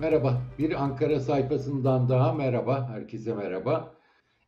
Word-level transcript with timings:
Merhaba, 0.00 0.42
bir 0.58 0.82
Ankara 0.82 1.20
sayfasından 1.20 2.08
daha 2.08 2.32
merhaba, 2.32 2.88
herkese 2.88 3.34
merhaba. 3.34 3.94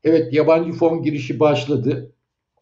Evet, 0.04 0.32
yabancı 0.32 0.72
fon 0.72 1.02
girişi 1.02 1.40
başladı. 1.40 2.12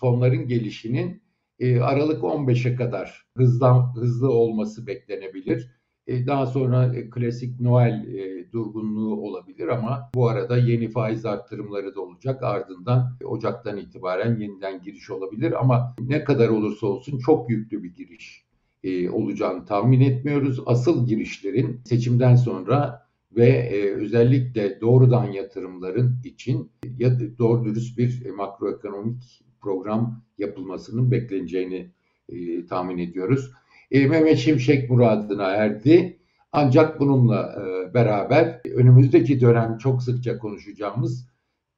Fonların 0.00 0.48
gelişinin 0.48 1.22
e, 1.59 1.80
Aralık 1.80 2.22
15'e 2.22 2.75
kadar 2.75 3.26
hızlan, 3.36 3.95
hızlı 3.96 4.31
olması 4.31 4.86
beklenebilir. 4.86 5.71
E, 6.07 6.26
daha 6.26 6.46
sonra 6.46 6.96
e, 6.96 7.11
klasik 7.11 7.61
Noel 7.61 8.07
e, 8.14 8.53
durgunluğu 8.53 9.20
olabilir 9.20 9.68
ama 9.68 10.11
bu 10.14 10.29
arada 10.29 10.57
yeni 10.57 10.89
faiz 10.89 11.26
arttırımları 11.26 11.95
da 11.95 12.00
olacak. 12.00 12.43
Ardından 12.43 13.17
Ocak'tan 13.25 13.76
itibaren 13.76 14.40
yeniden 14.40 14.82
giriş 14.82 15.11
olabilir 15.11 15.61
ama 15.61 15.95
ne 16.00 16.25
kadar 16.25 16.48
olursa 16.48 16.86
olsun 16.86 17.18
çok 17.18 17.50
yüklü 17.50 17.82
bir 17.82 17.95
giriş 17.95 18.47
e, 18.85 19.11
olacağını 19.11 19.64
tahmin 19.64 20.00
etmiyoruz. 20.00 20.61
Asıl 20.67 21.07
girişlerin 21.07 21.81
seçimden 21.85 22.37
sonra 22.37 23.09
ve 23.37 23.49
e, 23.49 23.95
özellikle 23.95 24.81
doğrudan 24.81 25.25
yatırımların 25.25 26.17
için 26.25 26.73
ya 26.99 27.18
doğru 27.39 27.64
dürüst 27.64 27.99
bir 27.99 28.31
makroekonomik 28.31 29.45
program 29.61 30.23
yapılmasının 30.39 31.11
bekleneceğini 31.11 31.91
e, 32.28 32.67
tahmin 32.67 32.98
ediyoruz. 32.98 33.51
E, 33.91 34.06
Mehmet 34.06 34.39
Şimşek 34.39 34.91
muradına 34.91 35.51
erdi. 35.51 36.19
Ancak 36.53 37.01
bununla 37.01 37.57
e, 37.63 37.95
beraber 37.95 38.61
önümüzdeki 38.75 39.41
dönem 39.41 39.79
çok 39.79 40.03
sıkça 40.03 40.39
konuşacağımız 40.39 41.29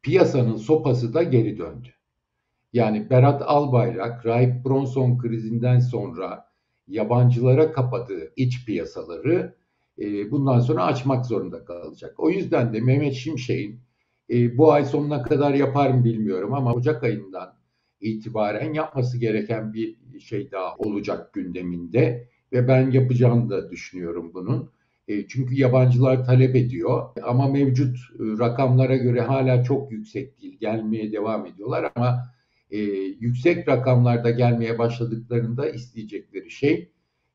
piyasanın 0.02 0.56
sopası 0.56 1.14
da 1.14 1.22
geri 1.22 1.58
döndü. 1.58 1.88
Yani 2.72 3.10
Berat 3.10 3.42
Albayrak, 3.42 4.26
Rahip 4.26 4.64
Bronson 4.64 5.18
krizinden 5.18 5.78
sonra 5.78 6.49
yabancılara 6.90 7.72
kapadığı 7.72 8.32
iç 8.36 8.66
piyasaları 8.66 9.54
e, 9.98 10.30
bundan 10.30 10.60
sonra 10.60 10.84
açmak 10.84 11.26
zorunda 11.26 11.64
kalacak. 11.64 12.14
O 12.18 12.30
yüzden 12.30 12.72
de 12.72 12.80
Mehmet 12.80 13.14
Şimşek'in 13.14 13.80
e, 14.30 14.58
bu 14.58 14.72
ay 14.72 14.84
sonuna 14.84 15.22
kadar 15.22 15.54
yapar 15.54 15.90
mı 15.90 16.04
bilmiyorum 16.04 16.54
ama 16.54 16.74
Ocak 16.74 17.04
ayından 17.04 17.54
itibaren 18.00 18.72
yapması 18.72 19.18
gereken 19.18 19.72
bir 19.72 19.96
şey 20.20 20.50
daha 20.50 20.76
olacak 20.76 21.32
gündeminde 21.32 22.28
ve 22.52 22.68
ben 22.68 22.90
yapacağını 22.90 23.50
da 23.50 23.70
düşünüyorum 23.70 24.30
bunun. 24.34 24.70
E, 25.08 25.26
çünkü 25.28 25.54
yabancılar 25.54 26.24
talep 26.24 26.56
ediyor 26.56 27.02
ama 27.22 27.48
mevcut 27.48 27.96
rakamlara 28.18 28.96
göre 28.96 29.20
hala 29.20 29.64
çok 29.64 29.92
yüksek 29.92 30.42
değil. 30.42 30.58
Gelmeye 30.60 31.12
devam 31.12 31.46
ediyorlar 31.46 31.92
ama 31.94 32.24
e, 32.70 32.78
yüksek 33.20 33.68
rakamlarda 33.68 34.30
gelmeye 34.30 34.78
başladıklarında 34.78 35.70
isteyecekleri 35.70 36.50
şey 36.50 36.92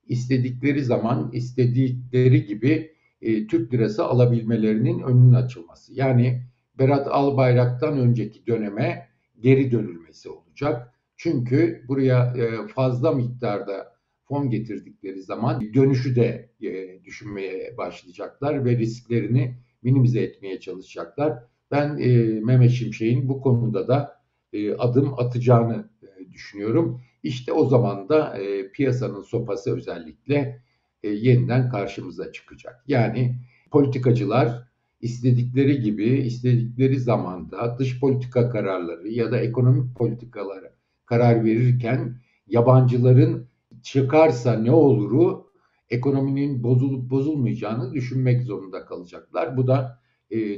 istedikleri 0.08 0.84
zaman 0.84 1.32
istedikleri 1.34 2.46
gibi 2.46 2.92
e, 3.22 3.48
Türk 3.48 3.74
lirası 3.74 4.06
alabilmelerinin 4.06 5.00
önünün 5.00 5.34
açılması. 5.34 5.94
Yani 5.94 6.44
Berat 6.80 7.08
Albayrak'tan 7.08 8.00
önceki 8.00 8.48
döneme 8.48 9.08
geri 9.40 9.72
dönülmesi 9.72 10.30
olacak. 10.30 10.94
Çünkü 11.18 11.86
buraya 11.88 12.34
e, 12.38 12.68
fazla 12.68 13.12
miktarda 13.12 13.96
fon 14.24 14.50
getirdikleri 14.50 15.24
zaman 15.24 15.74
dönüşü 15.74 16.16
de 16.16 16.50
e, 16.62 17.04
düşünmeye 17.04 17.78
başlayacaklar 17.78 18.66
ve 18.66 18.78
risklerini 18.78 19.56
minimize 19.84 20.20
etmeye 20.20 20.60
çalışacaklar. 20.60 21.44
Ben 21.72 21.98
e, 21.98 22.18
Mehmet 22.40 22.72
Şimşek'in 22.72 23.30
bu 23.30 23.42
konuda 23.42 23.88
da 23.88 24.15
e, 24.56 24.76
adım 24.76 25.14
atacağını 25.18 25.90
e, 26.04 26.34
düşünüyorum. 26.34 27.02
İşte 27.24 27.52
o 27.54 27.66
zaman 27.66 28.10
da 28.10 28.38
e, 28.38 28.72
piyasanın 28.72 29.22
sopası 29.22 29.76
özellikle 29.76 30.62
yeniden 31.04 31.70
karşımıza 31.70 32.32
çıkacak. 32.32 32.84
Yani 32.88 33.36
politikacılar 33.72 34.68
istedikleri 35.02 35.82
gibi, 35.82 36.06
istedikleri 36.06 37.00
zamanda 37.00 37.80
dış 37.80 38.00
politika 38.00 38.50
kararları 38.50 39.10
ya 39.10 39.32
da 39.32 39.40
ekonomik 39.40 39.96
politikalara 39.96 40.72
karar 41.06 41.44
verirken 41.44 42.22
yabancıların 42.48 43.48
çıkarsa 43.84 44.54
ne 44.54 44.72
oluru 44.72 45.52
ekonominin 45.90 46.64
bozulup 46.64 47.10
bozulmayacağını 47.10 47.94
düşünmek 47.94 48.44
zorunda 48.44 48.86
kalacaklar. 48.86 49.58
Bu 49.58 49.68
da 49.68 50.00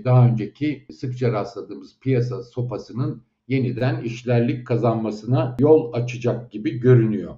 daha 0.05 0.27
önceki 0.27 0.85
sıkça 0.93 1.31
rastladığımız 1.31 1.99
piyasa 1.99 2.43
sopasının 2.43 3.23
yeniden 3.47 4.03
işlerlik 4.03 4.67
kazanmasına 4.67 5.57
yol 5.59 5.93
açacak 5.93 6.51
gibi 6.51 6.79
görünüyor. 6.79 7.35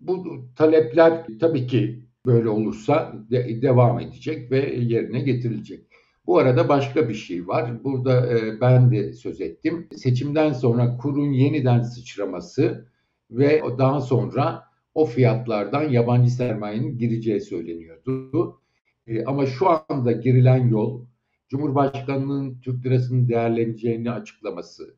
Bu 0.00 0.44
talepler 0.56 1.26
tabii 1.40 1.66
ki 1.66 2.06
böyle 2.26 2.48
olursa 2.48 3.14
de, 3.30 3.62
devam 3.62 4.00
edecek 4.00 4.50
ve 4.50 4.74
yerine 4.76 5.20
getirilecek. 5.20 5.86
Bu 6.26 6.38
arada 6.38 6.68
başka 6.68 7.08
bir 7.08 7.14
şey 7.14 7.48
var. 7.48 7.84
Burada 7.84 8.38
e, 8.38 8.60
ben 8.60 8.90
de 8.90 9.12
söz 9.12 9.40
ettim. 9.40 9.88
Seçimden 9.96 10.52
sonra 10.52 10.96
kurun 10.96 11.32
yeniden 11.32 11.82
sıçraması 11.82 12.88
ve 13.30 13.62
daha 13.78 14.00
sonra 14.00 14.62
o 14.94 15.04
fiyatlardan 15.04 15.82
yabancı 15.88 16.30
sermayenin 16.30 16.98
gireceği 16.98 17.40
söyleniyordu. 17.40 18.60
E, 19.06 19.24
ama 19.24 19.46
şu 19.46 19.66
anda 19.88 20.12
girilen 20.12 20.68
yol 20.68 21.06
Cumhurbaşkanının 21.48 22.60
Türk 22.60 22.86
lirasının 22.86 23.28
değerleneceğini 23.28 24.10
açıklaması, 24.10 24.96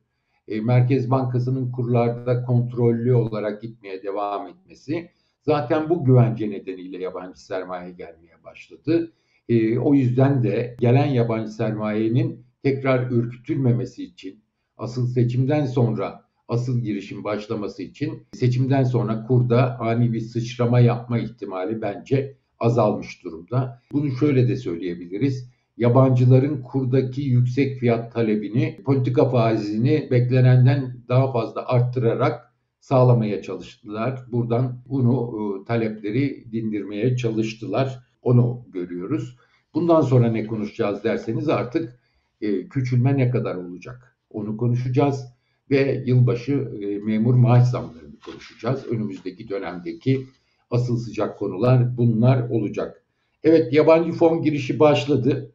e, 0.48 0.60
Merkez 0.60 1.10
Bankası'nın 1.10 1.70
kurlarda 1.72 2.44
kontrollü 2.44 3.14
olarak 3.14 3.62
gitmeye 3.62 4.02
devam 4.02 4.46
etmesi 4.46 5.10
zaten 5.42 5.88
bu 5.90 6.04
güvence 6.04 6.50
nedeniyle 6.50 7.02
yabancı 7.02 7.44
sermaye 7.44 7.90
gelmeye 7.90 8.44
başladı. 8.44 9.12
E, 9.48 9.78
o 9.78 9.94
yüzden 9.94 10.42
de 10.42 10.76
gelen 10.80 11.06
yabancı 11.06 11.52
sermayenin 11.52 12.44
tekrar 12.62 13.10
ürkütülmemesi 13.10 14.04
için 14.04 14.40
asıl 14.76 15.06
seçimden 15.06 15.66
sonra 15.66 16.24
asıl 16.48 16.80
girişim 16.80 17.24
başlaması 17.24 17.82
için 17.82 18.26
seçimden 18.32 18.84
sonra 18.84 19.26
kurda 19.26 19.80
ani 19.80 20.12
bir 20.12 20.20
sıçrama 20.20 20.80
yapma 20.80 21.18
ihtimali 21.18 21.82
bence 21.82 22.36
azalmış 22.58 23.24
durumda. 23.24 23.82
Bunu 23.92 24.10
şöyle 24.10 24.48
de 24.48 24.56
söyleyebiliriz 24.56 25.50
yabancıların 25.78 26.62
kurdaki 26.62 27.22
yüksek 27.22 27.78
fiyat 27.78 28.12
talebini, 28.12 28.80
politika 28.84 29.28
faizini 29.28 30.08
beklenenden 30.10 30.96
daha 31.08 31.32
fazla 31.32 31.66
arttırarak 31.66 32.52
sağlamaya 32.80 33.42
çalıştılar. 33.42 34.24
Buradan 34.32 34.82
bunu 34.88 35.32
e, 35.62 35.64
talepleri 35.64 36.52
dindirmeye 36.52 37.16
çalıştılar. 37.16 37.98
Onu 38.22 38.64
görüyoruz. 38.72 39.36
Bundan 39.74 40.00
sonra 40.00 40.30
ne 40.30 40.46
konuşacağız 40.46 41.04
derseniz 41.04 41.48
artık 41.48 41.98
e, 42.40 42.68
küçülme 42.68 43.16
ne 43.16 43.30
kadar 43.30 43.54
olacak? 43.54 44.16
Onu 44.30 44.56
konuşacağız 44.56 45.24
ve 45.70 46.02
yılbaşı 46.06 46.52
e, 46.52 46.98
memur 46.98 47.34
maaş 47.34 47.64
zamlarını 47.68 48.18
konuşacağız. 48.24 48.86
Önümüzdeki 48.86 49.48
dönemdeki 49.48 50.26
asıl 50.70 50.96
sıcak 50.96 51.38
konular 51.38 51.96
bunlar 51.96 52.50
olacak. 52.50 53.04
Evet 53.44 53.72
yabancı 53.72 54.12
fon 54.12 54.42
girişi 54.42 54.78
başladı. 54.78 55.52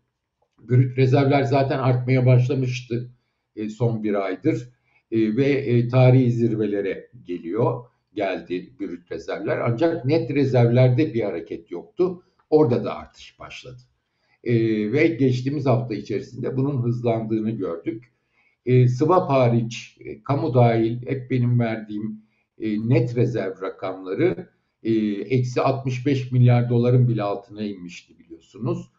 Brüt 0.69 0.97
rezervler 0.97 1.43
zaten 1.43 1.79
artmaya 1.79 2.25
başlamıştı 2.25 3.09
e, 3.55 3.69
son 3.69 4.03
bir 4.03 4.13
aydır 4.13 4.69
e, 5.11 5.35
ve 5.35 5.45
e, 5.45 5.87
tarihi 5.87 6.31
zirvelere 6.31 7.09
geliyor, 7.23 7.85
geldi 8.13 8.73
brüt 8.79 9.11
rezervler. 9.11 9.57
Ancak 9.57 10.05
net 10.05 10.31
rezervlerde 10.31 11.13
bir 11.13 11.23
hareket 11.23 11.71
yoktu. 11.71 12.23
Orada 12.49 12.83
da 12.83 12.95
artış 12.95 13.39
başladı. 13.39 13.81
E, 14.43 14.53
ve 14.91 15.07
geçtiğimiz 15.07 15.65
hafta 15.65 15.93
içerisinde 15.93 16.57
bunun 16.57 16.83
hızlandığını 16.83 17.51
gördük. 17.51 18.13
E, 18.65 18.87
swap 18.87 19.29
hariç, 19.29 19.97
e, 19.99 20.23
kamu 20.23 20.53
dahil 20.53 21.07
hep 21.07 21.31
benim 21.31 21.59
verdiğim 21.59 22.21
e, 22.59 22.89
net 22.89 23.15
rezerv 23.15 23.61
rakamları 23.61 24.49
e, 24.83 24.91
eksi 25.11 25.61
65 25.61 26.31
milyar 26.31 26.69
doların 26.69 27.07
bile 27.07 27.23
altına 27.23 27.63
inmişti 27.63 28.19
biliyorsunuz. 28.19 28.89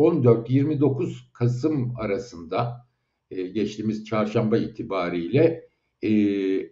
14-29 0.00 1.10
ee, 1.10 1.14
Kasım 1.32 1.94
arasında 1.96 2.86
e, 3.30 3.42
geçtiğimiz 3.42 4.04
çarşamba 4.04 4.58
itibariyle 4.58 5.68
e, 6.02 6.10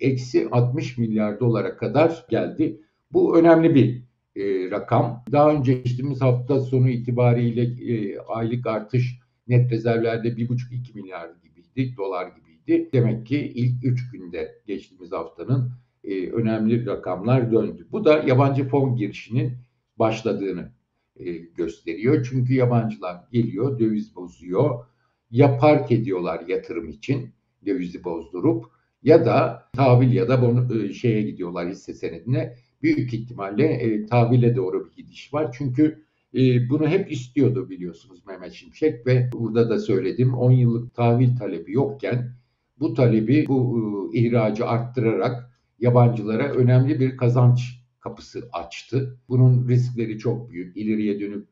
eksi 0.00 0.48
60 0.50 0.98
milyar 0.98 1.40
dolara 1.40 1.76
kadar 1.76 2.26
geldi. 2.30 2.80
Bu 3.12 3.38
önemli 3.38 3.74
bir 3.74 4.02
e, 4.36 4.70
rakam. 4.70 5.24
Daha 5.32 5.52
önce 5.52 5.72
geçtiğimiz 5.72 6.20
hafta 6.20 6.60
sonu 6.60 6.88
itibariyle 6.88 7.70
aylık 8.20 8.66
artış 8.66 9.18
net 9.48 9.72
rezervlerde 9.72 10.28
1,5-2 10.28 10.94
milyar 10.94 11.30
gibiydi, 11.42 11.96
dolar 11.96 12.26
gibiydi. 12.26 12.90
Demek 12.92 13.26
ki 13.26 13.38
ilk 13.54 13.84
3 13.84 14.10
günde 14.10 14.62
geçtiğimiz 14.66 15.12
haftanın 15.12 15.72
önemli 16.32 16.86
rakamlar 16.86 17.52
döndü. 17.52 17.86
Bu 17.92 18.04
da 18.04 18.22
yabancı 18.26 18.68
fon 18.68 18.96
girişinin 18.96 19.52
başladığını 19.98 20.77
e, 21.18 21.32
gösteriyor. 21.32 22.26
Çünkü 22.30 22.54
yabancılar 22.54 23.16
geliyor, 23.32 23.78
döviz 23.78 24.16
bozuyor. 24.16 24.84
Ya 25.30 25.58
park 25.58 25.92
ediyorlar 25.92 26.44
yatırım 26.48 26.88
için 26.88 27.30
dövizi 27.66 28.04
bozdurup 28.04 28.64
ya 29.02 29.26
da 29.26 29.68
tahvil 29.76 30.12
ya 30.12 30.28
da 30.28 30.42
bunu, 30.42 30.84
e, 30.84 30.92
şeye 30.92 31.22
gidiyorlar 31.22 31.68
hisse 31.68 31.94
senedine. 31.94 32.56
Büyük 32.82 33.14
ihtimalle 33.14 33.64
e, 33.64 34.06
tahvile 34.06 34.56
doğru 34.56 34.86
bir 34.86 35.02
gidiş 35.02 35.34
var. 35.34 35.54
Çünkü 35.58 36.04
e, 36.34 36.68
bunu 36.68 36.88
hep 36.88 37.12
istiyordu 37.12 37.70
biliyorsunuz 37.70 38.26
Mehmet 38.26 38.52
Şimşek 38.52 39.06
ve 39.06 39.30
burada 39.32 39.70
da 39.70 39.78
söyledim 39.78 40.34
10 40.34 40.50
yıllık 40.50 40.94
tahvil 40.94 41.36
talebi 41.36 41.72
yokken 41.72 42.32
bu 42.80 42.94
talebi 42.94 43.44
bu 43.48 44.10
e, 44.14 44.18
ihracı 44.18 44.66
arttırarak 44.66 45.50
yabancılara 45.78 46.52
önemli 46.52 47.00
bir 47.00 47.16
kazanç 47.16 47.77
kapısı 48.08 48.48
açtı. 48.52 49.18
Bunun 49.28 49.68
riskleri 49.68 50.18
çok 50.18 50.50
büyük. 50.50 50.76
İleriye 50.76 51.20
dönük 51.20 51.48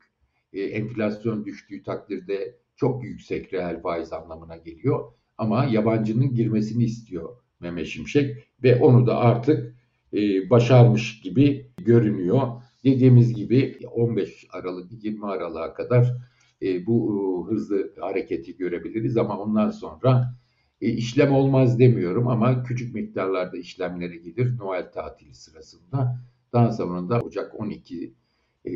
e, 0.53 0.61
enflasyon 0.61 1.45
düştüğü 1.45 1.83
takdirde 1.83 2.57
çok 2.75 3.03
yüksek 3.03 3.53
reel 3.53 3.81
faiz 3.81 4.13
anlamına 4.13 4.57
geliyor. 4.57 5.11
Ama 5.37 5.65
yabancının 5.65 6.35
girmesini 6.35 6.83
istiyor 6.83 7.29
Mehmet 7.59 7.87
Şimşek 7.87 8.47
ve 8.63 8.75
onu 8.75 9.07
da 9.07 9.17
artık 9.17 9.75
e, 10.13 10.49
başarmış 10.49 11.21
gibi 11.21 11.71
görünüyor. 11.77 12.41
Dediğimiz 12.83 13.33
gibi 13.33 13.79
15 13.91 14.47
Aralık 14.51 15.03
20 15.03 15.25
Aralık'a 15.25 15.73
kadar 15.73 16.13
e, 16.61 16.85
bu 16.85 16.97
e, 17.09 17.51
hızlı 17.51 17.93
hareketi 17.99 18.57
görebiliriz 18.57 19.17
ama 19.17 19.39
ondan 19.39 19.71
sonra 19.71 20.33
e, 20.81 20.89
işlem 20.89 21.31
olmaz 21.31 21.79
demiyorum 21.79 22.27
ama 22.27 22.63
küçük 22.63 22.95
miktarlarda 22.95 23.57
işlemlere 23.57 24.17
gelir 24.17 24.57
Noel 24.57 24.91
tatili 24.91 25.33
sırasında. 25.33 26.26
Daha 26.53 26.71
sonra 26.71 27.09
da 27.09 27.21
Ocak 27.21 27.59
12, 27.59 28.13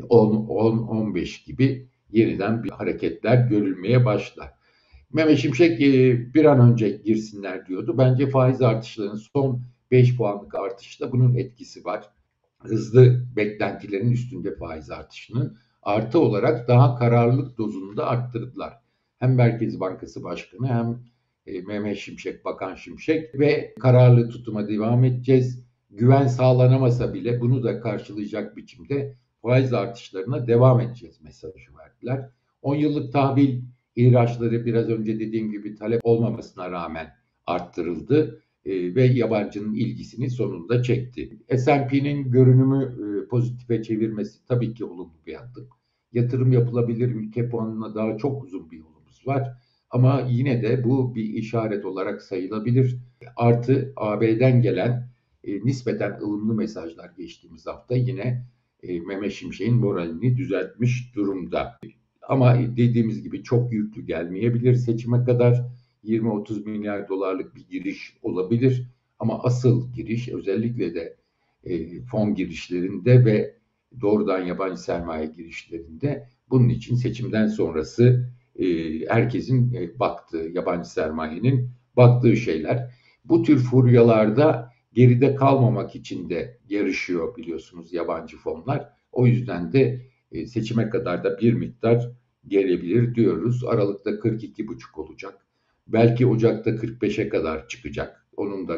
10, 0.09 0.35
10, 0.35 0.77
15 0.77 1.43
gibi 1.43 1.87
yeniden 2.11 2.63
bir 2.63 2.69
hareketler 2.69 3.47
görülmeye 3.47 4.05
başlar. 4.05 4.53
Mehmet 5.13 5.37
Şimşek 5.37 5.81
e, 5.81 6.33
bir 6.33 6.45
an 6.45 6.71
önce 6.71 6.89
girsinler 6.89 7.65
diyordu. 7.67 7.95
Bence 7.97 8.29
faiz 8.29 8.61
artışlarının 8.61 9.21
son 9.33 9.61
5 9.91 10.17
puanlık 10.17 10.55
artışta 10.55 11.11
bunun 11.11 11.35
etkisi 11.35 11.85
var. 11.85 12.09
Hızlı 12.59 13.25
beklentilerin 13.35 14.11
üstünde 14.11 14.55
faiz 14.55 14.89
artışının 14.89 15.57
artı 15.83 16.19
olarak 16.19 16.67
daha 16.67 16.95
kararlılık 16.95 17.57
dozunu 17.57 17.97
da 17.97 18.07
arttırdılar. 18.07 18.73
Hem 19.19 19.35
Merkez 19.35 19.79
Bankası 19.79 20.23
Başkanı 20.23 20.67
hem 20.67 20.99
e, 21.47 21.61
Mehmet 21.61 21.97
Şimşek, 21.97 22.45
Bakan 22.45 22.75
Şimşek 22.75 23.39
ve 23.39 23.73
kararlı 23.79 24.29
tutuma 24.29 24.67
devam 24.67 25.03
edeceğiz. 25.03 25.65
Güven 25.91 26.27
sağlanamasa 26.27 27.13
bile 27.13 27.41
bunu 27.41 27.63
da 27.63 27.79
karşılayacak 27.79 28.57
biçimde 28.57 29.15
faiz 29.41 29.73
artışlarına 29.73 30.47
devam 30.47 30.79
edeceğiz 30.79 31.21
mesajı 31.21 31.77
verdiler. 31.77 32.29
10 32.61 32.75
yıllık 32.75 33.13
tahvil 33.13 33.61
ihraçları 33.95 34.65
biraz 34.65 34.89
önce 34.89 35.19
dediğim 35.19 35.51
gibi 35.51 35.75
talep 35.75 36.01
olmamasına 36.03 36.71
rağmen 36.71 37.07
arttırıldı 37.47 38.41
e, 38.65 38.95
ve 38.95 39.03
yabancının 39.03 39.73
ilgisini 39.73 40.29
sonunda 40.29 40.83
çekti. 40.83 41.39
S&P'nin 41.57 42.31
görünümü 42.31 42.83
e, 42.83 43.27
pozitife 43.27 43.83
çevirmesi 43.83 44.45
tabii 44.47 44.73
ki 44.73 44.85
olumlu 44.85 45.25
bir 45.27 45.35
adım. 45.35 45.67
Yatırım 46.13 46.51
yapılabilir 46.51 47.07
ülke 47.07 47.49
puanına 47.49 47.95
daha 47.95 48.17
çok 48.17 48.43
uzun 48.43 48.71
bir 48.71 48.77
yolumuz 48.77 49.27
var. 49.27 49.53
Ama 49.89 50.27
yine 50.29 50.61
de 50.61 50.83
bu 50.83 51.15
bir 51.15 51.23
işaret 51.23 51.85
olarak 51.85 52.21
sayılabilir. 52.21 52.97
Artı 53.35 53.93
AB'den 53.95 54.61
gelen 54.61 55.10
e, 55.43 55.65
nispeten 55.65 56.11
ılımlı 56.11 56.53
mesajlar 56.53 57.11
geçtiğimiz 57.17 57.67
hafta 57.67 57.95
yine 57.95 58.45
e, 58.83 58.99
Mehmet 58.99 59.31
Şimşek'in 59.31 59.75
moralini 59.75 60.37
düzeltmiş 60.37 61.15
durumda. 61.15 61.79
Ama 62.27 62.57
dediğimiz 62.77 63.23
gibi 63.23 63.43
çok 63.43 63.73
yüklü 63.73 64.05
gelmeyebilir 64.05 64.75
seçime 64.75 65.23
kadar. 65.23 65.65
20-30 66.03 66.65
milyar 66.65 67.09
dolarlık 67.09 67.55
bir 67.55 67.67
giriş 67.67 68.17
olabilir. 68.21 68.87
Ama 69.19 69.43
asıl 69.43 69.93
giriş 69.93 70.29
özellikle 70.29 70.95
de 70.95 71.17
e, 71.63 72.01
fon 72.01 72.35
girişlerinde 72.35 73.25
ve 73.25 73.55
doğrudan 74.01 74.39
yabancı 74.39 74.81
sermaye 74.81 75.25
girişlerinde 75.25 76.27
bunun 76.49 76.69
için 76.69 76.95
seçimden 76.95 77.47
sonrası 77.47 78.29
e, 78.55 78.65
herkesin 79.07 79.73
e, 79.73 79.99
baktığı, 79.99 80.51
yabancı 80.53 80.91
sermayenin 80.91 81.69
baktığı 81.97 82.37
şeyler. 82.37 82.91
Bu 83.25 83.43
tür 83.43 83.57
furyalarda 83.57 84.70
geride 84.93 85.35
kalmamak 85.35 85.95
için 85.95 86.29
de 86.29 86.57
yarışıyor 86.69 87.37
biliyorsunuz 87.37 87.93
yabancı 87.93 88.37
fonlar. 88.37 88.89
O 89.11 89.27
yüzden 89.27 89.73
de 89.73 90.01
e, 90.31 90.45
seçime 90.45 90.89
kadar 90.89 91.23
da 91.23 91.39
bir 91.39 91.53
miktar 91.53 92.11
gelebilir 92.47 93.15
diyoruz. 93.15 93.63
Aralıkta 93.63 94.09
42,5 94.09 95.01
olacak. 95.01 95.45
Belki 95.87 96.27
Ocak'ta 96.27 96.69
45'e 96.69 97.29
kadar 97.29 97.67
çıkacak. 97.67 98.27
Onun 98.37 98.67
da 98.67 98.77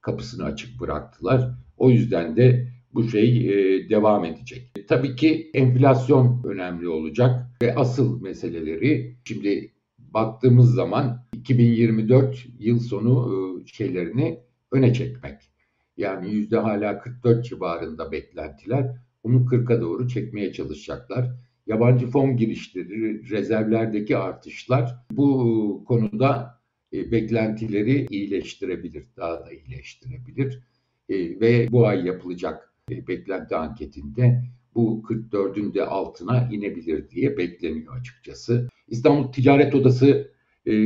kapısını 0.00 0.44
açık 0.44 0.80
bıraktılar. 0.80 1.50
O 1.76 1.90
yüzden 1.90 2.36
de 2.36 2.68
bu 2.94 3.08
şey 3.08 3.48
e, 3.48 3.88
devam 3.88 4.24
edecek. 4.24 4.70
E, 4.76 4.86
tabii 4.86 5.16
ki 5.16 5.50
enflasyon 5.54 6.42
önemli 6.44 6.88
olacak 6.88 7.46
ve 7.62 7.74
asıl 7.74 8.22
meseleleri 8.22 9.16
şimdi 9.24 9.72
baktığımız 9.98 10.74
zaman 10.74 11.26
2024 11.32 12.46
yıl 12.58 12.78
sonu 12.78 13.62
şeylerini 13.66 14.40
öne 14.74 14.94
çekmek. 14.94 15.50
Yani 15.96 16.30
yüzde 16.30 16.58
hala 16.58 16.98
44 16.98 17.44
civarında 17.44 18.12
beklentiler. 18.12 18.96
Onu 19.22 19.36
40'a 19.36 19.80
doğru 19.80 20.08
çekmeye 20.08 20.52
çalışacaklar. 20.52 21.30
Yabancı 21.66 22.06
fon 22.06 22.36
girişleri, 22.36 23.30
rezervlerdeki 23.30 24.16
artışlar 24.16 24.94
bu 25.10 25.84
konuda 25.88 26.60
e, 26.92 27.12
beklentileri 27.12 28.06
iyileştirebilir, 28.10 29.06
daha 29.16 29.46
da 29.46 29.52
iyileştirebilir. 29.52 30.62
E, 31.08 31.40
ve 31.40 31.68
bu 31.72 31.86
ay 31.86 32.06
yapılacak 32.06 32.74
e, 32.90 33.06
beklenti 33.06 33.56
anketinde 33.56 34.44
bu 34.74 35.02
44'ün 35.08 35.74
de 35.74 35.84
altına 35.84 36.48
inebilir 36.52 37.10
diye 37.10 37.36
bekleniyor 37.36 37.96
açıkçası. 38.00 38.68
İstanbul 38.88 39.32
Ticaret 39.32 39.74
Odası 39.74 40.06
e, 40.06 40.33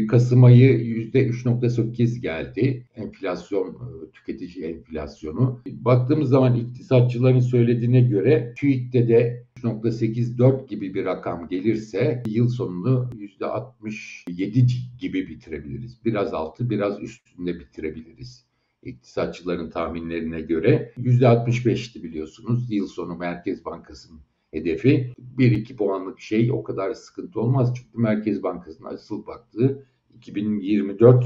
Kasım 0.09 0.45
ayı 0.45 0.79
%3.8 0.79 2.21
geldi. 2.21 2.87
Enflasyon, 2.97 3.69
e, 3.69 4.11
tüketici 4.11 4.65
enflasyonu. 4.65 5.61
Baktığımız 5.67 6.29
zaman 6.29 6.57
iktisatçıların 6.57 7.41
söylediğine 7.41 8.01
göre 8.01 8.55
TÜİK'te 8.57 9.09
de 9.09 9.45
3.84 9.57 10.69
gibi 10.69 10.95
bir 10.95 11.05
rakam 11.05 11.49
gelirse 11.49 12.23
yıl 12.27 12.49
sonunu 12.49 13.11
%67 13.41 14.99
gibi 15.01 15.29
bitirebiliriz. 15.29 16.05
Biraz 16.05 16.35
altı, 16.35 16.71
biraz 16.71 17.03
üstünde 17.03 17.61
bitirebiliriz. 17.61 18.45
İktisatçıların 18.83 19.71
tahminlerine 19.71 20.41
göre 20.41 20.93
%65'ti 20.99 22.03
biliyorsunuz. 22.03 22.73
Yıl 22.73 22.87
sonu 22.87 23.17
Merkez 23.17 23.65
Bankası'nın 23.65 24.21
hedefi 24.51 25.13
1-2 25.39 25.77
puanlık 25.77 26.21
şey 26.21 26.53
o 26.53 26.63
kadar 26.63 26.95
sıkıntı 26.95 27.41
olmaz. 27.41 27.73
Çünkü 27.77 27.99
Merkez 27.99 28.43
Bankası'nın 28.43 28.89
asıl 28.89 29.27
baktığı 29.27 29.87
2024 30.15 31.25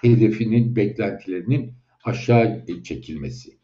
hedefinin 0.00 0.76
beklentilerinin 0.76 1.72
aşağı 2.04 2.66
çekilmesi. 2.84 3.58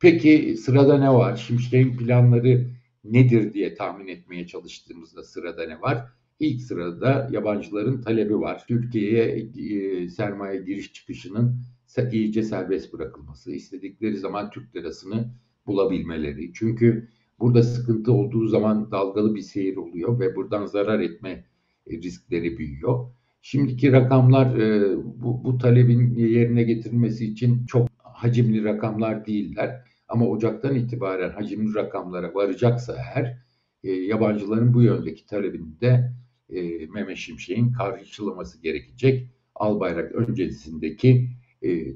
Peki 0.00 0.56
sırada 0.56 0.98
ne 0.98 1.10
var? 1.14 1.36
Şimşek'in 1.36 1.96
planları 1.96 2.70
nedir 3.04 3.52
diye 3.52 3.74
tahmin 3.74 4.08
etmeye 4.08 4.46
çalıştığımızda 4.46 5.22
sırada 5.22 5.66
ne 5.66 5.80
var? 5.80 6.08
İlk 6.40 6.62
sırada 6.62 7.28
yabancıların 7.32 8.00
talebi 8.00 8.40
var. 8.40 8.64
Türkiye'ye 8.68 9.50
e, 9.58 10.08
sermaye 10.08 10.60
giriş 10.60 10.92
çıkışının 10.92 11.62
iyice 12.12 12.42
serbest 12.42 12.92
bırakılması, 12.92 13.52
istedikleri 13.52 14.18
zaman 14.18 14.50
Türk 14.50 14.76
lirasını 14.76 15.34
bulabilmeleri. 15.66 16.52
Çünkü 16.52 17.08
Burada 17.42 17.62
sıkıntı 17.62 18.12
olduğu 18.12 18.46
zaman 18.46 18.90
dalgalı 18.90 19.34
bir 19.34 19.40
seyir 19.40 19.76
oluyor 19.76 20.20
ve 20.20 20.36
buradan 20.36 20.66
zarar 20.66 21.00
etme 21.00 21.44
e, 21.86 21.96
riskleri 21.96 22.58
büyüyor. 22.58 23.10
Şimdiki 23.40 23.92
rakamlar 23.92 24.58
e, 24.58 24.96
bu, 25.04 25.44
bu 25.44 25.58
talebin 25.58 26.14
yerine 26.14 26.62
getirilmesi 26.62 27.26
için 27.26 27.66
çok 27.66 27.88
hacimli 27.98 28.64
rakamlar 28.64 29.26
değiller. 29.26 29.84
Ama 30.08 30.26
Ocak'tan 30.26 30.74
itibaren 30.74 31.30
hacimli 31.30 31.74
rakamlara 31.74 32.34
varacaksa 32.34 32.96
eğer 33.14 33.38
e, 33.84 33.90
yabancıların 33.92 34.74
bu 34.74 34.82
yöndeki 34.82 35.26
talebini 35.26 35.80
de 35.80 36.12
e, 36.50 36.86
Mehmet 36.86 37.16
Şimşek'in 37.16 37.72
karşılaması 37.72 38.62
gerekecek. 38.62 39.28
Albayrak 39.54 40.12
öncesindeki 40.12 41.30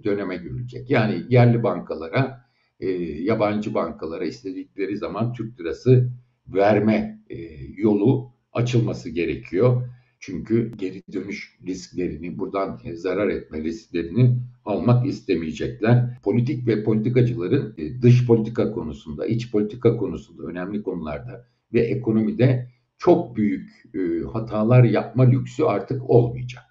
döneme 0.05 0.37
görülecek. 0.37 0.91
Yani 0.91 1.23
yerli 1.29 1.63
bankalara 1.63 2.46
e, 2.81 2.89
yabancı 3.23 3.75
bankalara 3.75 4.25
istedikleri 4.25 4.97
zaman 4.97 5.33
Türk 5.33 5.61
lirası 5.61 6.11
verme 6.49 7.21
e, 7.31 7.37
yolu 7.77 8.33
açılması 8.53 9.11
gerekiyor. 9.11 9.89
Çünkü 10.21 10.73
geri 10.77 11.03
dönüş 11.13 11.59
risklerini, 11.67 12.39
buradan 12.39 12.81
zarar 12.95 13.29
etme 13.29 13.63
risklerini 13.63 14.39
almak 14.65 15.07
istemeyecekler. 15.07 16.19
Politik 16.23 16.67
ve 16.67 16.85
politikacıların 16.85 17.75
e, 17.79 18.03
dış 18.03 18.27
politika 18.27 18.73
konusunda, 18.73 19.27
iç 19.27 19.53
politika 19.53 19.97
konusunda 19.97 20.43
önemli 20.43 20.83
konularda 20.83 21.47
ve 21.73 21.81
ekonomide 21.81 22.71
çok 22.99 23.37
büyük 23.37 23.71
e, 23.95 24.25
hatalar 24.33 24.85
yapma 24.85 25.23
lüksü 25.23 25.65
artık 25.65 26.11
olmayacak. 26.11 26.65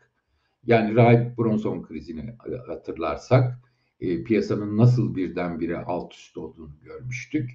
Yani 0.66 0.96
Rahip 0.96 1.38
Bronson 1.38 1.84
krizini 1.84 2.36
hatırlarsak 2.68 3.60
e, 4.00 4.24
piyasanın 4.24 4.78
nasıl 4.78 5.16
birdenbire 5.16 5.78
alt 5.78 6.14
üst 6.14 6.38
olduğunu 6.38 6.76
görmüştük. 6.84 7.50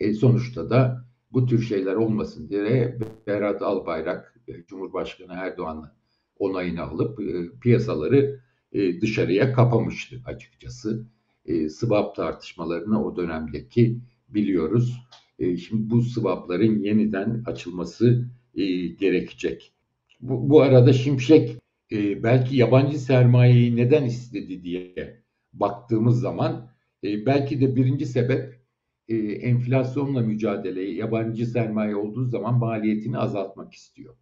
E, 0.00 0.14
sonuçta 0.14 0.70
da 0.70 1.04
bu 1.32 1.46
tür 1.46 1.62
şeyler 1.62 1.94
olmasın 1.94 2.48
diye 2.48 2.98
Berat 3.26 3.62
Albayrak 3.62 4.34
e, 4.48 4.64
Cumhurbaşkanı 4.66 5.32
Erdoğan'ın 5.32 5.90
onayını 6.38 6.82
alıp 6.82 7.20
e, 7.20 7.58
piyasaları 7.60 8.40
e, 8.72 9.00
dışarıya 9.00 9.52
kapamıştı 9.52 10.22
açıkçası. 10.24 11.06
E, 11.46 11.68
swap 11.68 12.16
tartışmalarını 12.16 13.04
o 13.04 13.16
dönemdeki 13.16 13.98
biliyoruz. 14.28 15.00
E, 15.38 15.56
şimdi 15.56 15.90
bu 15.90 16.02
swapların 16.02 16.82
yeniden 16.82 17.42
açılması 17.46 18.24
e, 18.54 18.86
gerekecek. 18.86 19.72
Bu, 20.20 20.50
bu 20.50 20.62
arada 20.62 20.92
Şimşek 20.92 21.56
e, 21.92 22.22
belki 22.22 22.56
yabancı 22.56 22.98
sermayeyi 22.98 23.76
neden 23.76 24.04
istedi 24.04 24.62
diye 24.62 25.22
baktığımız 25.52 26.20
zaman 26.20 26.70
e, 27.04 27.26
belki 27.26 27.60
de 27.60 27.76
birinci 27.76 28.06
sebep 28.06 28.60
e, 29.08 29.16
enflasyonla 29.16 30.20
mücadele, 30.20 30.82
yabancı 30.82 31.46
sermaye 31.46 31.96
olduğu 31.96 32.24
zaman 32.24 32.58
maliyetini 32.58 33.18
azaltmak 33.18 33.72
istiyor. 33.72 34.16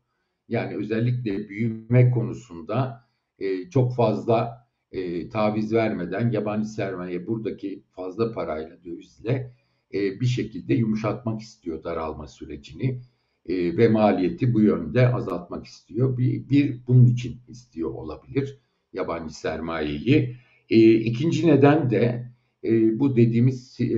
Yani 0.48 0.76
özellikle 0.76 1.48
büyüme 1.48 2.10
konusunda 2.10 3.06
e, 3.38 3.70
çok 3.70 3.96
fazla 3.96 4.66
e, 4.92 5.28
taviz 5.28 5.72
vermeden 5.72 6.30
yabancı 6.30 6.68
sermaye 6.68 7.26
buradaki 7.26 7.82
fazla 7.90 8.32
parayla 8.32 8.84
dövizle 8.84 9.52
e, 9.94 10.20
bir 10.20 10.26
şekilde 10.26 10.74
yumuşatmak 10.74 11.40
istiyor 11.40 11.84
daralma 11.84 12.26
sürecini 12.28 13.00
e, 13.46 13.76
ve 13.76 13.88
maliyeti 13.88 14.54
bu 14.54 14.60
yönde 14.60 15.14
azaltmak 15.14 15.66
istiyor. 15.66 16.18
Bir, 16.18 16.48
bir 16.48 16.86
bunun 16.86 17.06
için 17.06 17.36
istiyor 17.48 17.90
olabilir 17.90 18.58
yabancı 18.92 19.38
sermayeyi. 19.38 20.36
E, 20.70 20.94
ikinci 20.94 21.46
neden 21.46 21.90
de 21.90 22.32
e, 22.64 22.98
bu 22.98 23.16
dediğimiz 23.16 23.80
e, 23.80 23.88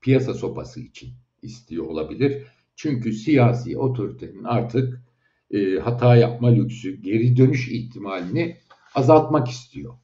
piyasa 0.00 0.34
sopası 0.34 0.80
için 0.80 1.10
istiyor 1.42 1.86
olabilir. 1.86 2.42
Çünkü 2.76 3.12
siyasi 3.12 3.78
otoritenin 3.78 4.44
artık 4.44 5.02
e, 5.50 5.74
hata 5.78 6.16
yapma 6.16 6.48
lüksü, 6.48 7.02
geri 7.02 7.36
dönüş 7.36 7.68
ihtimalini 7.68 8.56
azaltmak 8.94 9.48
istiyor. 9.48 9.94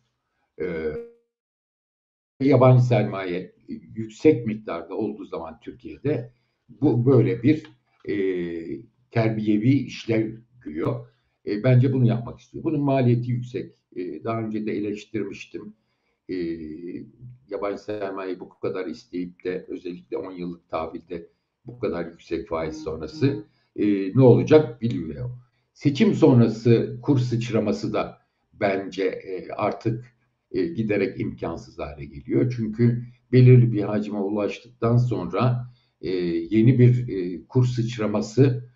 E, 0.61 0.67
yabancı 2.41 2.85
sermaye 2.85 3.53
yüksek 3.95 4.47
miktarda 4.47 4.95
olduğu 4.95 5.25
zaman 5.25 5.61
Türkiye'de 5.61 6.33
bu 6.69 7.07
böyle 7.07 7.43
bir 7.43 7.67
e, 8.09 8.15
terbiyevi 9.11 9.71
işlev 9.71 10.37
görüyor. 10.61 11.07
E, 11.47 11.65
bence 11.65 11.93
bunu 11.93 12.07
yapmak 12.07 12.41
istiyor. 12.41 12.65
Bunun 12.65 12.81
maliyeti 12.81 13.31
yüksek. 13.31 13.80
E, 13.97 14.25
daha 14.25 14.41
önce 14.41 14.67
de 14.67 14.73
eleştirmiştim. 14.73 15.75
E, 16.29 16.35
yabancı 17.49 17.83
sermaye 17.83 18.41
bu 18.41 18.49
kadar 18.49 18.87
isteyip 18.87 19.45
de 19.45 19.67
özellikle 19.69 20.17
10 20.17 20.33
yıllık 20.33 20.69
tahvilde 20.69 21.29
bu 21.67 21.79
kadar 21.79 22.07
yüksek 22.07 22.49
faiz 22.49 22.83
sonrası 22.85 23.45
e, 23.77 24.17
ne 24.17 24.23
olacak 24.23 24.83
bilmiyor. 24.83 25.31
Seçim 25.73 26.15
sonrası 26.15 26.99
kur 27.03 27.19
sıçraması 27.19 27.93
da 27.93 28.19
bence 28.53 29.05
e, 29.05 29.49
artık 29.49 30.15
e, 30.53 30.67
giderek 30.67 31.21
imkansız 31.21 31.79
hale 31.79 32.05
geliyor. 32.05 32.53
Çünkü 32.57 33.05
belirli 33.33 33.73
bir 33.73 33.83
hacme 33.83 34.19
ulaştıktan 34.19 34.97
sonra 34.97 35.71
yeni 36.51 36.79
bir 36.79 37.09
e, 37.09 37.47
kur 37.47 37.67
sıçraması 37.67 38.71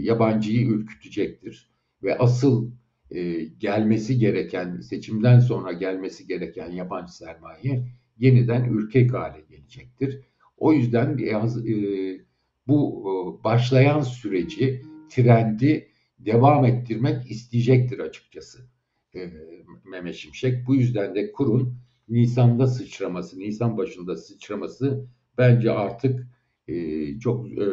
yabancıyı 0.00 0.66
ürkütecektir. 0.66 1.70
Ve 2.02 2.18
asıl 2.18 2.70
e, 3.10 3.44
gelmesi 3.44 4.18
gereken, 4.18 4.80
seçimden 4.80 5.40
sonra 5.40 5.72
gelmesi 5.72 6.26
gereken 6.26 6.70
yabancı 6.70 7.16
sermaye 7.16 7.86
yeniden 8.18 8.64
ürkek 8.64 9.14
hale 9.14 9.40
gelecektir. 9.50 10.20
O 10.56 10.72
yüzden 10.72 11.18
biraz, 11.18 11.68
e, 11.68 11.74
bu 12.66 13.04
e, 13.40 13.44
başlayan 13.44 14.00
süreci, 14.00 14.82
trendi 15.10 15.88
devam 16.18 16.64
ettirmek 16.64 17.30
isteyecektir 17.30 17.98
açıkçası 17.98 18.58
e, 19.14 19.32
Mehmet 19.84 20.14
Şimşek. 20.14 20.66
Bu 20.66 20.74
yüzden 20.74 21.14
de 21.14 21.32
kurun 21.32 21.74
Nisan'da 22.08 22.66
sıçraması, 22.66 23.38
Nisan 23.38 23.76
başında 23.76 24.16
sıçraması 24.16 25.06
bence 25.38 25.70
artık 25.70 26.26
e, 26.68 27.18
çok 27.18 27.46
e, 27.52 27.64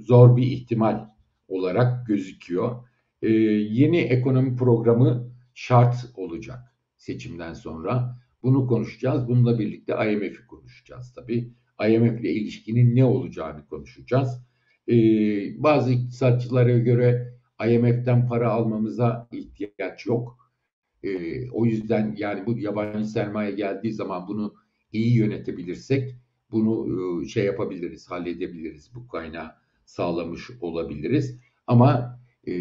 zor 0.00 0.36
bir 0.36 0.46
ihtimal 0.46 1.08
olarak 1.48 2.06
gözüküyor. 2.06 2.84
E, 3.22 3.28
yeni 3.28 3.98
ekonomi 3.98 4.56
programı 4.56 5.30
şart 5.54 5.96
olacak 6.14 6.58
seçimden 6.96 7.54
sonra. 7.54 8.20
Bunu 8.42 8.66
konuşacağız. 8.66 9.28
Bununla 9.28 9.58
birlikte 9.58 9.92
IMF'i 9.92 10.46
konuşacağız 10.46 11.12
tabii. 11.12 11.52
IMF 11.88 12.20
ile 12.20 12.32
ilişkinin 12.32 12.96
ne 12.96 13.04
olacağını 13.04 13.66
konuşacağız. 13.66 14.42
E, 14.88 14.94
bazı 15.62 15.92
iktisatçılara 15.92 16.78
göre 16.78 17.34
IMF'den 17.68 18.28
para 18.28 18.50
almamıza 18.50 19.28
ihtiyaç 19.32 20.06
yok. 20.06 20.52
E, 21.02 21.10
o 21.50 21.66
yüzden 21.66 22.14
yani 22.18 22.46
bu 22.46 22.58
yabancı 22.58 23.08
sermaye 23.08 23.50
geldiği 23.50 23.92
zaman 23.92 24.28
bunu 24.28 24.54
iyi 24.92 25.14
yönetebilirsek 25.16 26.16
bunu 26.50 26.86
e, 27.22 27.28
şey 27.28 27.44
yapabiliriz, 27.44 28.10
halledebiliriz. 28.10 28.94
Bu 28.94 29.08
kaynağı 29.08 29.50
sağlamış 29.84 30.50
olabiliriz. 30.60 31.40
Ama 31.66 32.19
e, 32.50 32.54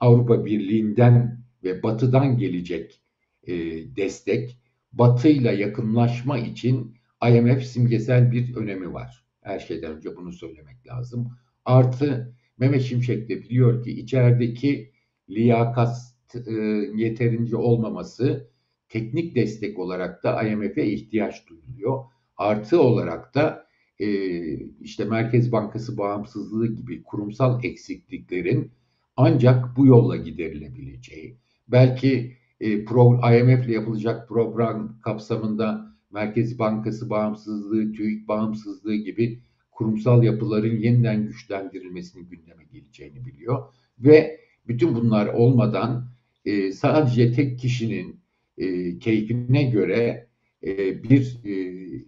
Avrupa 0.00 0.44
Birliği'nden 0.44 1.44
ve 1.64 1.82
Batı'dan 1.82 2.38
gelecek 2.38 3.00
e, 3.46 3.54
destek, 3.96 4.58
Batı'yla 4.92 5.52
yakınlaşma 5.52 6.38
için 6.38 6.96
IMF 7.28 7.64
simgesel 7.64 8.32
bir 8.32 8.56
önemi 8.56 8.92
var. 8.92 9.24
Her 9.40 9.58
şeyden 9.58 9.92
önce 9.92 10.16
bunu 10.16 10.32
söylemek 10.32 10.86
lazım. 10.86 11.38
Artı 11.64 12.34
Mehmet 12.58 12.82
Şimşek 12.82 13.28
de 13.28 13.42
biliyor 13.42 13.84
ki 13.84 13.90
içerideki 13.90 14.92
liyakat 15.30 15.96
e, 16.46 16.52
yeterince 16.94 17.56
olmaması 17.56 18.50
teknik 18.88 19.34
destek 19.36 19.78
olarak 19.78 20.24
da 20.24 20.42
IMF'e 20.42 20.86
ihtiyaç 20.86 21.48
duyuluyor. 21.48 22.04
Artı 22.36 22.82
olarak 22.82 23.34
da 23.34 23.61
işte 24.80 25.04
Merkez 25.04 25.52
Bankası 25.52 25.98
bağımsızlığı 25.98 26.66
gibi 26.66 27.02
kurumsal 27.02 27.64
eksikliklerin 27.64 28.70
ancak 29.16 29.76
bu 29.76 29.86
yolla 29.86 30.16
giderilebileceği, 30.16 31.36
belki 31.68 32.36
e, 32.60 32.72
IMF 32.72 33.66
ile 33.66 33.72
yapılacak 33.72 34.28
program 34.28 35.00
kapsamında 35.00 35.92
Merkez 36.10 36.58
Bankası 36.58 37.10
bağımsızlığı, 37.10 37.92
TÜİK 37.92 38.28
bağımsızlığı 38.28 38.94
gibi 38.94 39.42
kurumsal 39.70 40.22
yapıların 40.22 40.76
yeniden 40.76 41.26
güçlendirilmesinin 41.26 42.28
gündeme 42.28 42.64
geleceğini 42.72 43.26
biliyor. 43.26 43.64
Ve 43.98 44.40
bütün 44.68 44.94
bunlar 44.94 45.26
olmadan 45.26 46.08
e, 46.44 46.72
sadece 46.72 47.32
tek 47.32 47.58
kişinin 47.58 48.20
e, 48.58 48.98
keyfine 48.98 49.64
göre 49.64 50.28
e, 50.66 51.02
bir 51.02 51.40
e, 51.44 51.54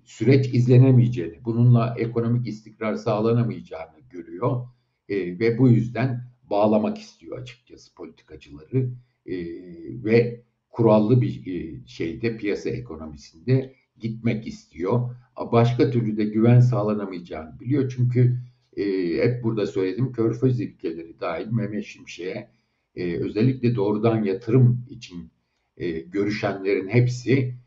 süreç 0.05 0.55
izlenemeyeceğini, 0.55 1.45
bununla 1.45 1.95
ekonomik 1.99 2.47
istikrar 2.47 2.95
sağlanamayacağını 2.95 4.01
görüyor 4.11 4.67
e, 5.09 5.39
ve 5.39 5.59
bu 5.59 5.69
yüzden 5.69 6.25
bağlamak 6.51 6.99
istiyor 6.99 7.39
açıkçası 7.39 7.95
politikacıları 7.95 8.91
ve 10.05 10.43
kurallı 10.71 11.21
bir 11.21 11.43
şeyde 11.87 12.37
piyasa 12.37 12.71
ekonomisinde 12.71 13.75
gitmek 13.99 14.47
istiyor. 14.47 15.17
Başka 15.53 15.91
türlü 15.91 16.17
de 16.17 16.25
güven 16.25 16.61
sağlanamayacağını 16.61 17.61
biliyor 17.61 17.93
çünkü 17.97 18.39
hep 19.23 19.43
burada 19.43 19.67
söyledim 19.67 20.13
körfez 20.13 20.61
ülkeleri 20.61 21.21
dahil 21.21 21.47
Mehmet 21.47 21.85
Şimşek'e 21.85 22.51
özellikle 22.97 23.75
doğrudan 23.75 24.23
yatırım 24.23 24.87
için 24.91 25.31
görüşenlerin 26.07 26.89
hepsi 26.89 27.33
e, 27.33 27.64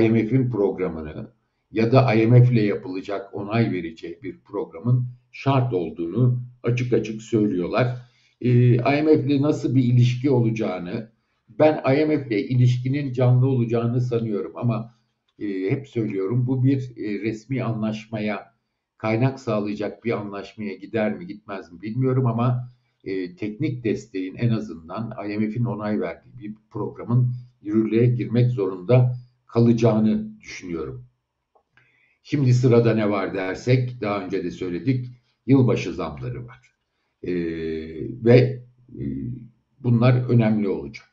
IMF'in 0.00 0.50
programını 0.50 1.32
ya 1.72 1.92
da 1.92 2.14
IMF 2.14 2.52
ile 2.52 2.62
yapılacak 2.62 3.34
onay 3.34 3.72
vereceği 3.72 4.18
bir 4.22 4.40
programın 4.40 5.06
şart 5.32 5.74
olduğunu 5.74 6.42
açık 6.62 6.92
açık 6.92 7.22
söylüyorlar. 7.22 7.96
E, 8.40 8.74
IMF 8.74 9.26
ile 9.26 9.42
nasıl 9.42 9.74
bir 9.74 9.84
ilişki 9.84 10.30
olacağını, 10.30 11.12
ben 11.48 11.82
IMF 11.94 12.26
ile 12.26 12.48
ilişkinin 12.48 13.12
canlı 13.12 13.46
olacağını 13.46 14.00
sanıyorum 14.00 14.52
ama 14.56 14.94
e, 15.38 15.70
hep 15.70 15.88
söylüyorum 15.88 16.46
bu 16.46 16.64
bir 16.64 16.92
e, 16.96 17.22
resmi 17.22 17.62
anlaşmaya 17.62 18.52
kaynak 18.98 19.40
sağlayacak 19.40 20.04
bir 20.04 20.12
anlaşmaya 20.20 20.74
gider 20.74 21.18
mi 21.18 21.26
gitmez 21.26 21.72
mi 21.72 21.82
bilmiyorum 21.82 22.26
ama 22.26 22.68
e, 23.04 23.36
teknik 23.36 23.84
desteğin 23.84 24.34
en 24.34 24.50
azından 24.50 25.14
IMF'in 25.30 25.64
onay 25.64 26.00
verdiği 26.00 26.38
bir 26.38 26.54
programın 26.70 27.34
yürürlüğe 27.62 28.06
girmek 28.06 28.50
zorunda 28.50 29.16
kalacağını 29.52 30.40
düşünüyorum. 30.40 31.04
Şimdi 32.22 32.54
sırada 32.54 32.94
ne 32.94 33.10
var 33.10 33.34
dersek 33.34 34.00
daha 34.00 34.24
önce 34.24 34.44
de 34.44 34.50
söyledik 34.50 35.06
yılbaşı 35.46 35.92
zamları 35.94 36.46
var. 36.46 36.74
Ee, 37.22 37.32
ve 38.24 38.62
e, 38.98 39.04
bunlar 39.80 40.28
önemli 40.28 40.68
olacak. 40.68 41.08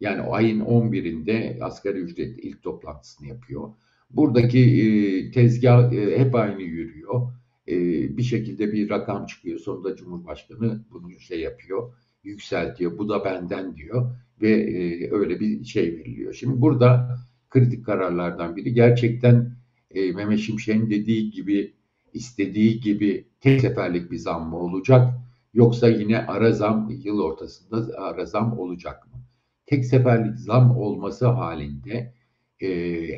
Yani 0.00 0.20
ayın 0.22 0.60
11'inde 0.60 1.62
asgari 1.64 1.98
ücret 1.98 2.38
ilk 2.38 2.62
toplantısını 2.62 3.28
yapıyor. 3.28 3.68
Buradaki 4.10 4.58
e, 4.58 5.30
tezgah 5.30 5.92
e, 5.92 6.18
hep 6.18 6.34
aynı 6.34 6.62
yürüyor. 6.62 7.32
e, 7.68 7.76
bir 8.16 8.22
şekilde 8.22 8.72
bir 8.72 8.90
rakam 8.90 9.26
çıkıyor. 9.26 9.58
Sonunda 9.58 9.96
Cumhurbaşkanı 9.96 10.84
bunu 10.90 11.20
şey 11.20 11.40
yapıyor, 11.40 11.92
yükseltiyor. 12.24 12.98
Bu 12.98 13.08
da 13.08 13.24
benden 13.24 13.76
diyor 13.76 14.10
ve 14.42 14.50
e, 14.50 15.10
öyle 15.10 15.40
bir 15.40 15.64
şey 15.64 15.96
veriliyor. 15.96 16.32
Şimdi 16.34 16.60
burada 16.60 17.18
kritik 17.50 17.86
kararlardan 17.86 18.56
biri 18.56 18.74
gerçekten 18.74 19.52
e, 19.90 20.12
Mehmet 20.12 20.38
Şimşek'in 20.38 20.90
dediği 20.90 21.30
gibi 21.30 21.74
istediği 22.12 22.80
gibi 22.80 23.28
tek 23.40 23.60
seferlik 23.60 24.10
bir 24.10 24.16
zam 24.16 24.48
mı 24.48 24.56
olacak 24.56 25.14
yoksa 25.54 25.88
yine 25.88 26.26
ara 26.26 26.52
zam 26.52 26.90
yıl 27.04 27.20
ortasında 27.20 27.98
ara 27.98 28.26
zam 28.26 28.58
olacak 28.58 29.06
mı? 29.06 29.20
Tek 29.66 29.84
seferlik 29.84 30.38
zam 30.38 30.76
olması 30.76 31.26
halinde 31.26 32.14
e, 32.60 32.68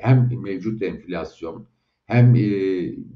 hem 0.02 0.42
mevcut 0.42 0.82
enflasyon 0.82 1.66
hem 2.06 2.34
e, 2.34 2.40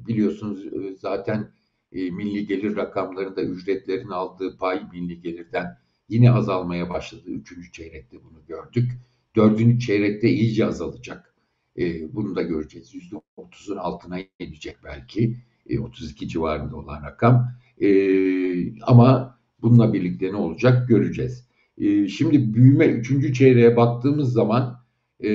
biliyorsunuz 0.07 0.65
e, 0.65 0.95
zaten 0.99 1.51
e, 1.91 2.11
milli 2.11 2.47
gelir 2.47 2.75
rakamlarında 2.75 3.43
ücretlerin 3.43 4.09
aldığı 4.09 4.57
pay 4.57 4.83
milli 4.91 5.21
gelirden 5.21 5.77
yine 6.09 6.31
azalmaya 6.31 6.89
başladı. 6.89 7.23
Üçüncü 7.25 7.71
çeyrekte 7.71 8.17
bunu 8.23 8.45
gördük. 8.47 8.91
Dördüncü 9.35 9.79
çeyrekte 9.79 10.29
iyice 10.29 10.65
azalacak. 10.65 11.35
E, 11.77 12.15
bunu 12.15 12.35
da 12.35 12.41
göreceğiz. 12.41 12.93
Yüzde 12.93 13.15
otuzun 13.37 13.77
altına 13.77 14.19
inecek 14.39 14.77
belki. 14.83 15.37
E, 15.69 15.79
32 15.79 16.27
civarında 16.27 16.75
olan 16.75 17.03
rakam. 17.03 17.51
E, 17.81 17.89
ama 18.81 19.39
bununla 19.61 19.93
birlikte 19.93 20.31
ne 20.31 20.35
olacak 20.35 20.89
göreceğiz. 20.89 21.47
E, 21.77 22.07
şimdi 22.07 22.53
büyüme 22.53 22.85
üçüncü 22.85 23.33
çeyreğe 23.33 23.77
baktığımız 23.77 24.33
zaman 24.33 24.85
e, 25.23 25.31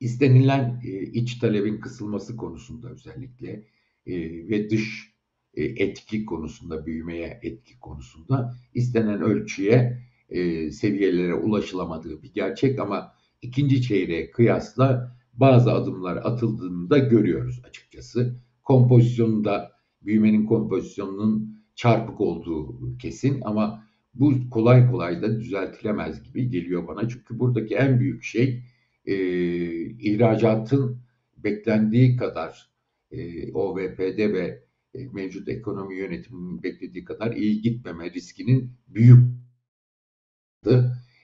istenilen 0.00 0.80
e, 0.84 1.02
iç 1.02 1.38
talebin 1.38 1.80
kısılması 1.80 2.36
konusunda 2.36 2.88
özellikle 2.88 3.64
e, 4.06 4.14
ve 4.48 4.70
dış 4.70 5.12
e, 5.54 5.64
etki 5.64 6.24
konusunda, 6.24 6.86
büyümeye 6.86 7.40
etki 7.42 7.80
konusunda 7.80 8.56
istenen 8.74 9.22
ölçüye, 9.22 10.02
e, 10.30 10.70
seviyelere 10.70 11.34
ulaşılamadığı 11.34 12.22
bir 12.22 12.32
gerçek 12.34 12.78
ama 12.78 13.12
ikinci 13.42 13.82
çeyreğe 13.82 14.30
kıyasla 14.30 15.16
bazı 15.32 15.72
adımlar 15.72 16.16
atıldığını 16.16 16.90
da 16.90 16.98
görüyoruz 16.98 17.60
açıkçası. 17.68 18.40
Kompozisyonunda, 18.62 19.72
büyümenin 20.02 20.46
kompozisyonunun 20.46 21.60
çarpık 21.74 22.20
olduğu 22.20 22.98
kesin 22.98 23.40
ama 23.44 23.84
bu 24.14 24.50
kolay 24.50 24.90
kolay 24.90 25.22
da 25.22 25.40
düzeltilemez 25.40 26.22
gibi 26.22 26.50
geliyor 26.50 26.88
bana. 26.88 27.08
Çünkü 27.08 27.38
buradaki 27.38 27.74
en 27.74 28.00
büyük 28.00 28.22
şey 28.22 28.62
e, 29.06 29.14
ihracatın 29.90 30.98
beklendiği 31.36 32.16
kadar 32.16 32.70
e, 33.10 33.52
OVP'de 33.52 34.32
ve 34.32 34.64
e, 34.94 35.06
mevcut 35.12 35.48
ekonomi 35.48 35.96
yönetiminin 35.96 36.62
beklediği 36.62 37.04
kadar 37.04 37.32
iyi 37.32 37.60
gitmeme 37.60 38.10
riskinin 38.10 38.72
büyük. 38.88 39.39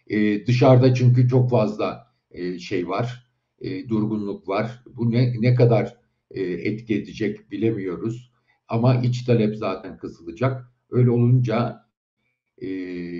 E, 0.07 0.47
dışarıda 0.47 0.95
çünkü 0.95 1.29
çok 1.29 1.51
fazla 1.51 2.15
e, 2.31 2.59
şey 2.59 2.89
var, 2.89 3.31
e, 3.61 3.89
durgunluk 3.89 4.49
var. 4.49 4.83
Bu 4.87 5.11
ne, 5.11 5.35
ne 5.41 5.55
kadar 5.55 5.97
e, 6.31 6.43
etki 6.43 6.95
edecek 6.95 7.51
bilemiyoruz. 7.51 8.33
Ama 8.69 8.95
iç 9.03 9.25
talep 9.25 9.57
zaten 9.57 9.99
kısılacak. 9.99 10.73
Öyle 10.91 11.11
olunca 11.11 11.87
e, 12.59 12.69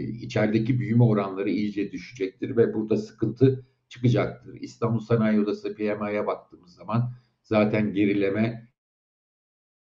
içerideki 0.01 0.79
büyüme 0.81 1.05
oranları 1.05 1.51
iyice 1.51 1.93
düşecektir 1.93 2.57
ve 2.57 2.75
burada 2.75 2.97
sıkıntı 2.97 3.67
çıkacaktır. 3.89 4.61
İstanbul 4.61 5.01
Sanayi 5.01 5.41
Odası 5.41 5.75
PMI'ye 5.75 6.27
baktığımız 6.27 6.75
zaman 6.75 7.13
zaten 7.43 7.93
gerileme 7.93 8.69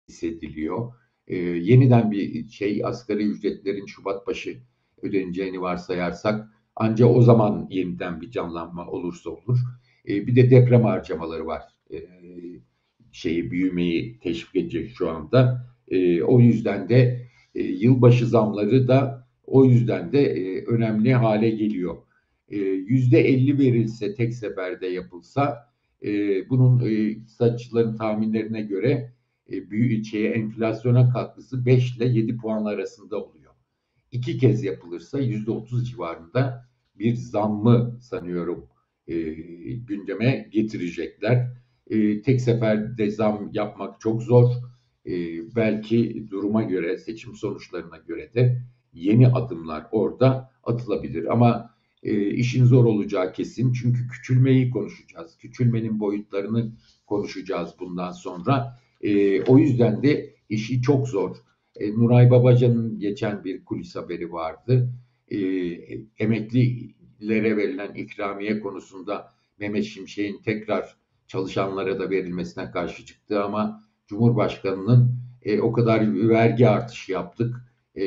hissediliyor. 0.09 0.93
E, 1.27 1.35
yeniden 1.37 2.11
bir 2.11 2.49
şey 2.49 2.81
asgari 2.85 3.23
ücretlerin 3.23 3.85
Şubat 3.85 4.27
başı 4.27 4.63
ödeneceğini 5.03 5.61
varsayarsak 5.61 6.49
ancak 6.75 7.09
o 7.09 7.21
zaman 7.21 7.67
yeniden 7.69 8.21
bir 8.21 8.31
canlanma 8.31 8.87
olursa 8.87 9.29
olur. 9.29 9.59
E, 10.07 10.27
bir 10.27 10.35
de 10.35 10.51
deprem 10.51 10.83
harcamaları 10.83 11.45
var. 11.45 11.61
E, 11.91 11.97
şeyi 13.11 13.51
büyümeyi 13.51 14.19
teşvik 14.19 14.55
edecek 14.55 14.91
şu 14.97 15.09
anda. 15.09 15.67
E, 15.87 16.23
o 16.23 16.39
yüzden 16.39 16.89
de 16.89 17.27
e, 17.55 17.63
yılbaşı 17.63 18.27
zamları 18.27 18.87
da 18.87 19.27
o 19.45 19.65
yüzden 19.65 20.11
de 20.11 20.21
e, 20.21 20.65
önemli 20.65 21.13
hale 21.13 21.49
geliyor. 21.49 21.97
E, 22.49 22.57
yüzde 22.57 23.19
elli 23.19 23.59
verilse 23.59 24.15
tek 24.15 24.33
seferde 24.33 24.87
yapılsa 24.87 25.73
e, 26.03 26.09
bunun 26.49 26.89
e, 26.89 27.19
saçların 27.27 27.97
tahminlerine 27.97 28.61
göre 28.61 29.13
e, 29.51 29.69
büyük 29.69 30.05
şeye 30.05 30.29
enflasyona 30.29 31.13
katkısı 31.13 31.65
5 31.65 31.97
ile 31.97 32.05
7 32.05 32.37
puan 32.37 32.65
arasında 32.65 33.23
oluyor. 33.23 33.42
İki 34.13 34.37
kez 34.37 34.63
yapılırsa 34.63 35.19
yüzde 35.19 35.51
30 35.51 35.89
civarında 35.89 36.69
bir 36.95 37.15
zammı 37.15 37.97
sanıyorum 38.01 38.67
e, 39.07 39.13
gündeme 39.73 40.49
getirecekler. 40.51 41.47
E, 41.87 42.21
tek 42.21 42.41
seferde 42.41 43.11
zam 43.11 43.49
yapmak 43.53 44.01
çok 44.01 44.23
zor. 44.23 44.51
E, 45.05 45.11
belki 45.55 46.27
duruma 46.29 46.63
göre, 46.63 46.97
seçim 46.97 47.35
sonuçlarına 47.35 47.97
göre 47.97 48.33
de 48.33 48.61
yeni 48.93 49.27
adımlar 49.27 49.87
orada 49.91 50.51
atılabilir. 50.63 51.33
Ama 51.33 51.75
e, 52.03 52.29
işin 52.29 52.65
zor 52.65 52.85
olacağı 52.85 53.33
kesin. 53.33 53.73
Çünkü 53.73 54.07
küçülmeyi 54.07 54.69
konuşacağız. 54.69 55.37
Küçülmenin 55.37 55.99
boyutlarını 55.99 56.71
konuşacağız 57.05 57.71
bundan 57.79 58.11
sonra. 58.11 58.79
E, 59.01 59.41
o 59.41 59.57
yüzden 59.57 60.03
de 60.03 60.35
işi 60.49 60.81
çok 60.81 61.07
zor. 61.07 61.35
E, 61.75 61.91
Nuray 61.91 62.31
Babacan'ın 62.31 62.99
geçen 62.99 63.43
bir 63.43 63.65
kulis 63.65 63.95
haberi 63.95 64.31
vardı. 64.31 64.89
E, 65.27 65.37
emeklilere 66.19 67.57
verilen 67.57 67.93
ikramiye 67.93 68.59
konusunda 68.59 69.31
Mehmet 69.59 69.83
Şimşek'in 69.83 70.41
tekrar 70.41 70.97
çalışanlara 71.27 71.99
da 71.99 72.09
verilmesine 72.09 72.71
karşı 72.71 73.05
çıktı 73.05 73.43
ama 73.43 73.83
Cumhurbaşkanı'nın 74.07 75.15
e, 75.41 75.59
o 75.59 75.71
kadar 75.71 76.29
vergi 76.29 76.69
artışı 76.69 77.11
yaptık, 77.11 77.55
e, 77.95 78.01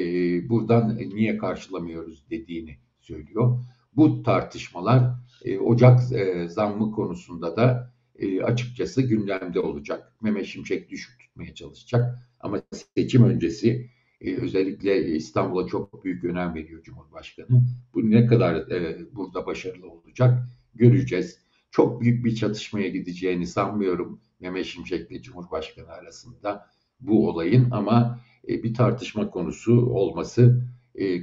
buradan 0.49 0.97
niye 0.99 1.39
karşılamıyoruz 1.39 2.31
dediğini 2.31 2.77
söylüyor. 3.01 3.59
Bu 3.97 4.23
tartışmalar 4.23 5.15
e, 5.45 5.59
Ocak 5.59 6.13
e, 6.13 6.49
zammı 6.49 6.93
konusunda 6.93 7.57
da 7.57 7.93
e, 8.19 8.43
açıkçası 8.43 9.03
gündemde 9.03 9.61
olacak. 9.61 10.13
Mehmet 10.23 10.47
Şimşek 10.47 10.91
düşük 10.91 11.21
tutmaya 11.21 11.55
çalışacak 11.55 12.19
ama 12.41 12.63
seçim 12.97 13.25
öncesi 13.25 13.91
e, 14.21 14.37
özellikle 14.37 15.07
İstanbul'a 15.07 15.67
çok 15.67 16.05
büyük 16.05 16.25
önem 16.25 16.55
veriyor 16.55 16.83
Cumhurbaşkanı. 16.83 17.63
Bu 17.95 18.11
ne 18.11 18.27
kadar 18.27 18.71
e, 18.71 18.99
burada 19.13 19.47
başarılı 19.47 19.91
olacak 19.91 20.49
göreceğiz. 20.75 21.39
Çok 21.71 22.01
büyük 22.01 22.25
bir 22.25 22.35
çatışmaya 22.35 22.89
gideceğini 22.89 23.47
sanmıyorum 23.47 24.21
Mehmet 24.41 24.67
Şimşek 24.67 25.11
ile 25.11 25.23
Cumhurbaşkanı 25.23 25.89
arasında 25.89 26.67
bu 27.01 27.29
olayın 27.29 27.69
ama 27.71 28.21
bir 28.49 28.75
tartışma 28.75 29.31
konusu 29.31 29.87
olması 29.87 30.63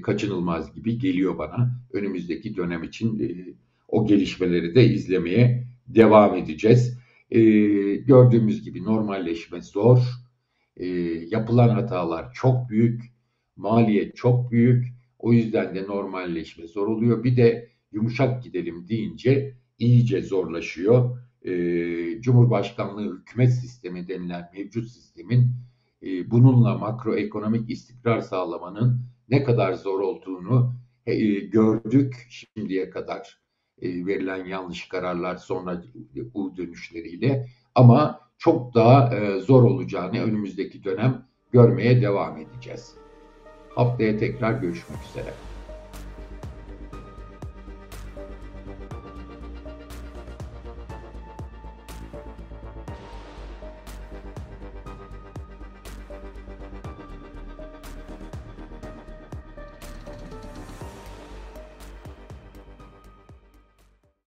kaçınılmaz 0.04 0.74
gibi 0.74 1.00
geliyor 1.00 1.38
bana. 1.38 1.80
Önümüzdeki 1.94 2.56
dönem 2.56 2.84
için 2.84 3.20
o 3.88 4.08
gelişmeleri 4.08 4.76
de 4.76 4.86
izlemeye 4.86 5.73
devam 5.88 6.36
edeceğiz. 6.36 6.98
E, 7.32 7.40
gördüğümüz 7.96 8.64
gibi 8.64 8.84
normalleşme 8.84 9.62
zor. 9.62 10.00
E, 10.78 10.86
yapılan 11.30 11.70
hatalar 11.70 12.34
çok 12.34 12.70
büyük. 12.70 13.02
Maliyet 13.56 14.16
çok 14.16 14.52
büyük. 14.52 14.86
O 15.20 15.34
yüzden 15.34 15.76
de 15.76 15.84
normalleşme 15.84 16.68
zor 16.68 16.88
oluyor. 16.88 17.24
Bir 17.24 17.38
de 17.38 17.70
yumuşak 17.92 18.44
gidelim 18.44 18.88
deyince 18.88 19.58
iyice 19.80 20.22
zorlaşıyor. 20.22 21.18
E, 21.42 21.52
Cumhurbaşkanlığı 22.22 23.20
hükümet 23.20 23.54
sistemi 23.54 24.08
denilen 24.08 24.50
mevcut 24.54 24.90
sistemin 24.90 25.52
e, 26.04 26.32
bununla 26.32 26.78
makroekonomik 26.78 27.70
istikrar 27.70 28.22
sağlamanın 28.22 29.02
ne 29.30 29.44
kadar 29.44 29.74
zor 29.74 30.00
olduğunu 30.00 30.74
e, 31.06 31.16
gördük 31.40 32.28
şimdiye 32.30 32.90
kadar 32.90 33.43
verilen 33.82 34.46
yanlış 34.46 34.88
kararlar 34.88 35.36
sonra 35.36 35.84
U 36.34 36.58
dönüşleriyle 36.58 37.48
ama 37.76 38.20
çok 38.38 38.76
daha 38.76 39.16
e, 39.16 39.40
zor 39.40 39.64
olacağını 39.64 40.24
önümüzdeki 40.24 40.84
dönem 40.84 41.26
görmeye 41.52 42.02
devam 42.02 42.38
edeceğiz. 42.38 42.96
Haftaya 43.76 44.18
tekrar 44.18 44.54
görüşmek 44.54 45.04
üzere. 45.04 45.53